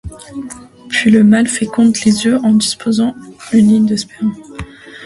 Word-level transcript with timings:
Puis 0.89 1.11
le 1.11 1.23
mâle 1.23 1.45
féconde 1.47 1.95
les 2.05 2.25
œufs 2.25 2.43
en 2.43 2.53
déposant 2.55 3.13
une 3.53 3.67
ligne 3.67 3.85
de 3.85 3.95
sperme. 3.95 4.33